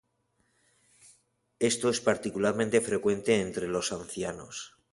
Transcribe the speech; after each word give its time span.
Esto 1.59 1.91
es 1.91 2.01
particularmente 2.01 2.81
frecuente 2.81 3.39
entre 3.39 3.67
los 3.67 3.91
ancianos. 3.93 4.75